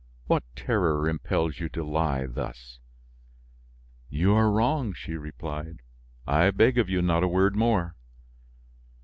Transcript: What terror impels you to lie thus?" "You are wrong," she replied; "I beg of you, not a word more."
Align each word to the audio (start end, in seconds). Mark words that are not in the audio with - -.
What 0.25 0.43
terror 0.55 1.07
impels 1.07 1.59
you 1.59 1.69
to 1.69 1.83
lie 1.83 2.25
thus?" 2.25 2.79
"You 4.09 4.33
are 4.33 4.49
wrong," 4.49 4.93
she 4.93 5.13
replied; 5.15 5.83
"I 6.25 6.49
beg 6.49 6.79
of 6.79 6.89
you, 6.89 7.03
not 7.03 7.21
a 7.21 7.27
word 7.27 7.55
more." 7.55 7.95